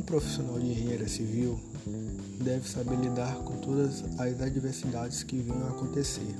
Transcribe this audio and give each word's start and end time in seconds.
profissional 0.00 0.58
de 0.58 0.66
engenharia 0.66 1.08
civil 1.08 1.58
deve 2.40 2.68
saber 2.68 2.96
lidar 2.96 3.34
com 3.36 3.56
todas 3.56 4.02
as 4.18 4.40
adversidades 4.40 5.22
que 5.22 5.36
venham 5.36 5.66
a 5.66 5.70
acontecer. 5.70 6.34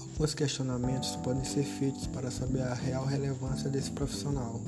Alguns 0.00 0.34
questionamentos 0.34 1.16
podem 1.16 1.44
ser 1.44 1.64
feitos 1.64 2.06
para 2.06 2.30
saber 2.30 2.62
a 2.62 2.74
real 2.74 3.04
relevância 3.04 3.68
desse 3.68 3.90
profissional. 3.90 4.60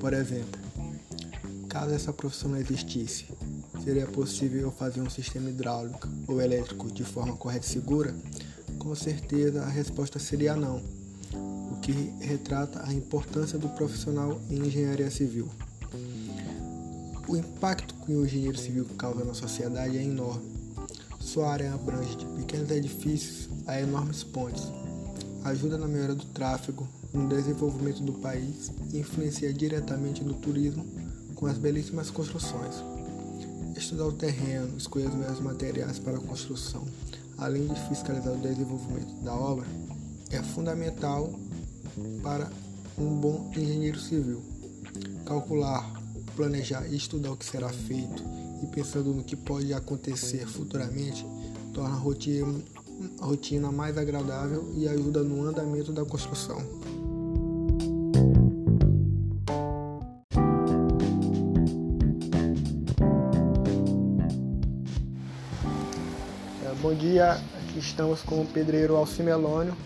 Por 0.00 0.14
exemplo, 0.14 0.60
caso 1.68 1.92
essa 1.92 2.12
profissão 2.12 2.50
não 2.50 2.58
existisse, 2.58 3.26
seria 3.84 4.06
possível 4.06 4.70
fazer 4.70 5.00
um 5.00 5.10
sistema 5.10 5.50
hidráulico 5.50 6.08
ou 6.26 6.40
elétrico 6.40 6.90
de 6.90 7.04
forma 7.04 7.36
correta 7.36 7.66
e 7.66 7.68
segura? 7.68 8.14
Com 8.78 8.94
certeza 8.94 9.62
a 9.62 9.68
resposta 9.68 10.18
seria 10.18 10.56
não, 10.56 10.82
o 11.72 11.76
que 11.82 11.92
retrata 12.20 12.82
a 12.86 12.94
importância 12.94 13.58
do 13.58 13.68
profissional 13.70 14.40
em 14.48 14.66
engenharia 14.66 15.10
civil. 15.10 15.48
O 17.28 17.36
impacto 17.36 17.94
que 18.06 18.12
o 18.12 18.24
engenheiro 18.24 18.56
civil 18.56 18.86
causa 18.96 19.22
na 19.22 19.34
sociedade 19.34 19.98
é 19.98 20.02
enorme. 20.02 20.50
Sua 21.20 21.50
área 21.50 21.74
abrange 21.74 22.16
de 22.16 22.24
pequenos 22.24 22.70
edifícios 22.70 23.50
a 23.66 23.78
enormes 23.78 24.24
pontes. 24.24 24.64
Ajuda 25.44 25.76
na 25.76 25.86
melhora 25.86 26.14
do 26.14 26.24
tráfego, 26.24 26.88
no 27.12 27.28
desenvolvimento 27.28 28.02
do 28.02 28.14
país 28.14 28.72
e 28.94 29.00
influencia 29.00 29.52
diretamente 29.52 30.24
no 30.24 30.32
turismo 30.32 30.86
com 31.34 31.46
as 31.46 31.58
belíssimas 31.58 32.10
construções. 32.10 32.76
Estudar 33.76 34.06
o 34.06 34.12
terreno, 34.12 34.78
escolher 34.78 35.08
os 35.08 35.14
melhores 35.14 35.40
materiais 35.40 35.98
para 35.98 36.16
a 36.16 36.20
construção, 36.20 36.86
além 37.36 37.66
de 37.66 37.88
fiscalizar 37.90 38.32
o 38.32 38.38
desenvolvimento 38.38 39.22
da 39.22 39.34
obra, 39.34 39.66
é 40.30 40.42
fundamental 40.42 41.30
para 42.22 42.50
um 42.96 43.20
bom 43.20 43.52
engenheiro 43.54 44.00
civil. 44.00 44.42
Calcular 45.26 45.97
planejar 46.38 46.86
e 46.86 46.94
estudar 46.94 47.32
o 47.32 47.36
que 47.36 47.44
será 47.44 47.68
feito 47.68 48.22
e 48.62 48.66
pensando 48.68 49.12
no 49.12 49.24
que 49.24 49.34
pode 49.34 49.74
acontecer 49.74 50.46
futuramente 50.46 51.26
torna 51.74 51.96
a 51.96 51.98
rotina, 51.98 52.60
a 53.20 53.26
rotina 53.26 53.72
mais 53.72 53.98
agradável 53.98 54.72
e 54.76 54.86
ajuda 54.86 55.24
no 55.24 55.42
andamento 55.42 55.92
da 55.92 56.04
construção. 56.04 56.58
É, 66.64 66.74
bom 66.80 66.94
dia, 66.94 67.32
aqui 67.32 67.80
estamos 67.80 68.22
com 68.22 68.42
o 68.42 68.46
pedreiro 68.46 68.94
Alcimelônio. 68.94 69.76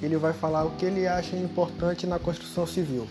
Ele 0.00 0.16
vai 0.16 0.32
falar 0.32 0.66
o 0.66 0.76
que 0.76 0.86
ele 0.86 1.04
acha 1.08 1.36
importante 1.36 2.06
na 2.06 2.20
construção 2.20 2.64
civil. 2.64 3.08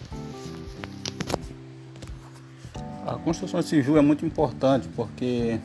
A 3.05 3.15
construção 3.15 3.61
civil 3.61 3.97
é 3.97 4.01
muito 4.01 4.25
importante 4.25 4.87
porque 4.95 5.59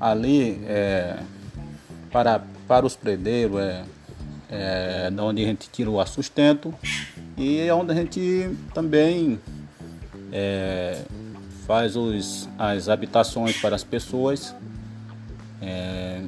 ali 0.00 0.60
é, 0.64 1.22
para, 2.10 2.42
para 2.66 2.84
os 2.84 2.96
predeiros 2.96 3.60
é, 3.60 3.84
é 4.50 5.10
da 5.10 5.22
onde 5.22 5.42
a 5.44 5.46
gente 5.46 5.70
tira 5.70 5.88
o 5.88 6.04
sustento 6.04 6.74
e 7.36 7.60
é 7.60 7.72
onde 7.72 7.92
a 7.92 7.94
gente 7.94 8.50
também 8.74 9.38
é, 10.32 11.00
faz 11.64 11.94
os, 11.94 12.48
as 12.58 12.88
habitações 12.88 13.60
para 13.60 13.76
as 13.76 13.84
pessoas 13.84 14.52
é, 15.62 16.22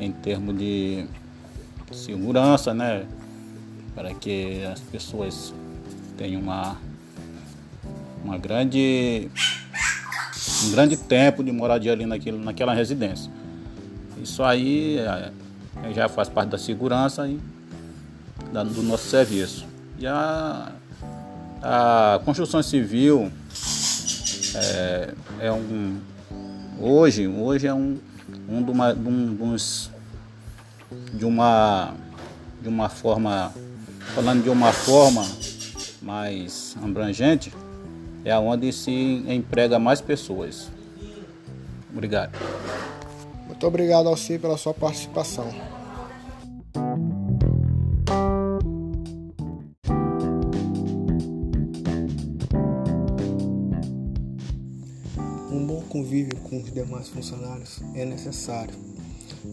em 0.00 0.10
termos 0.10 0.56
de 0.56 1.06
segurança, 1.92 2.72
né? 2.72 3.04
Para 3.94 4.14
que 4.14 4.64
as 4.64 4.80
pessoas 4.80 5.52
tenham 6.16 6.40
uma 6.40 6.78
uma 8.24 8.38
grande, 8.38 9.28
um 10.64 10.70
grande 10.70 10.96
tempo 10.96 11.42
de 11.42 11.52
moradia 11.52 11.92
ali 11.92 12.06
naquele, 12.06 12.38
naquela 12.38 12.72
residência. 12.74 13.30
Isso 14.22 14.42
aí 14.42 14.98
é, 14.98 15.32
já 15.92 16.08
faz 16.08 16.28
parte 16.28 16.50
da 16.50 16.58
segurança 16.58 17.26
e 17.26 17.40
da, 18.52 18.62
do 18.62 18.82
nosso 18.82 19.08
serviço. 19.08 19.66
E 19.98 20.06
a, 20.06 20.72
a 21.60 22.20
construção 22.24 22.62
civil 22.62 23.30
é, 24.54 25.14
é 25.40 25.52
um 25.52 25.98
hoje 26.80 27.28
hoje 27.28 27.66
é 27.66 27.74
um, 27.74 27.98
um, 28.48 28.62
de 28.62 28.70
uma, 28.70 28.92
de 28.92 29.08
um 29.08 29.56
de 31.12 31.24
uma 31.24 31.94
de 32.60 32.68
uma 32.68 32.88
forma 32.88 33.52
falando 34.14 34.42
de 34.42 34.50
uma 34.50 34.72
forma 34.72 35.26
mais 36.00 36.76
abrangente 36.82 37.52
é 38.24 38.36
onde 38.38 38.72
se 38.72 38.90
emprega 38.90 39.78
mais 39.78 40.00
pessoas. 40.00 40.70
Obrigado. 41.92 42.32
Muito 43.46 43.66
obrigado, 43.66 44.08
Alci, 44.08 44.38
pela 44.38 44.56
sua 44.56 44.72
participação. 44.72 45.48
Um 55.50 55.66
bom 55.66 55.82
convívio 55.88 56.36
com 56.40 56.62
os 56.62 56.72
demais 56.72 57.08
funcionários 57.08 57.80
é 57.94 58.04
necessário. 58.04 58.74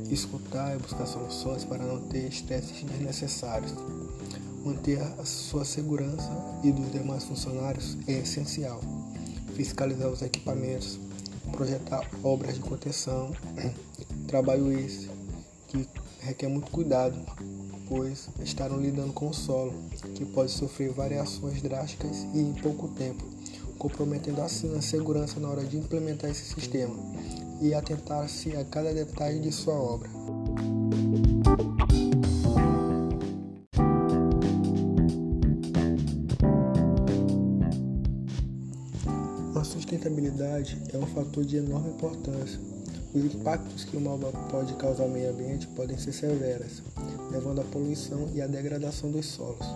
Escutar 0.09 0.75
e 0.75 0.79
buscar 0.79 1.05
soluções 1.05 1.63
para 1.65 1.83
não 1.83 1.99
ter 1.99 2.27
estresses 2.27 2.83
desnecessários. 2.83 3.73
Manter 4.63 5.01
a 5.01 5.25
sua 5.25 5.65
segurança 5.65 6.29
e 6.63 6.71
dos 6.71 6.91
demais 6.91 7.23
funcionários 7.23 7.97
é 8.07 8.19
essencial. 8.19 8.81
Fiscalizar 9.55 10.09
os 10.09 10.21
equipamentos, 10.21 10.99
projetar 11.51 12.07
obras 12.23 12.55
de 12.55 12.59
contenção, 12.59 13.31
trabalho 14.27 14.71
esse 14.71 15.09
que 15.67 15.87
requer 16.19 16.47
muito 16.47 16.69
cuidado, 16.71 17.17
pois 17.87 18.29
estarão 18.43 18.79
lidando 18.79 19.13
com 19.13 19.29
o 19.29 19.33
solo, 19.33 19.73
que 20.13 20.25
pode 20.25 20.51
sofrer 20.51 20.91
variações 20.91 21.61
drásticas 21.61 22.27
e 22.33 22.39
em 22.39 22.53
pouco 22.53 22.87
tempo, 22.89 23.23
comprometendo 23.77 24.41
assim 24.41 24.75
a 24.77 24.81
segurança 24.81 25.39
na 25.39 25.49
hora 25.49 25.63
de 25.63 25.77
implementar 25.77 26.29
esse 26.29 26.53
sistema 26.53 26.95
e 27.61 27.73
atentar-se 27.73 28.55
a 28.55 28.63
cada 28.63 28.93
detalhe 28.93 29.39
de 29.39 29.51
sua 29.51 29.73
obra. 29.73 30.09
A 39.55 39.63
sustentabilidade 39.63 40.81
é 40.93 40.97
um 40.97 41.05
fator 41.07 41.43
de 41.43 41.57
enorme 41.57 41.89
importância. 41.89 42.59
Os 43.13 43.25
impactos 43.25 43.83
que 43.83 43.97
uma 43.97 44.11
obra 44.11 44.31
pode 44.49 44.73
causar 44.75 45.03
ao 45.03 45.09
meio 45.09 45.31
ambiente 45.31 45.67
podem 45.67 45.97
ser 45.97 46.13
severos, 46.13 46.83
levando 47.31 47.59
à 47.59 47.63
poluição 47.65 48.29
e 48.33 48.41
à 48.41 48.47
degradação 48.47 49.11
dos 49.11 49.25
solos. 49.25 49.67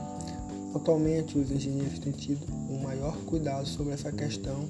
Atualmente, 0.76 1.38
os 1.38 1.52
engenheiros 1.52 2.00
têm 2.00 2.12
tido 2.12 2.46
um 2.70 2.82
maior 2.82 3.16
cuidado 3.26 3.68
sobre 3.68 3.94
essa 3.94 4.12
questão 4.12 4.68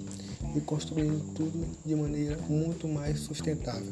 e 0.56 0.62
construindo 0.62 1.34
tudo 1.34 1.66
de 1.86 1.96
maneira 1.96 2.38
muito 2.48 2.88
mais 2.88 3.20
sustentável. 3.20 3.92